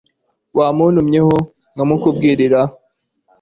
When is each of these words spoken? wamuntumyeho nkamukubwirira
wamuntumyeho 0.57 1.35
nkamukubwirira 1.73 2.59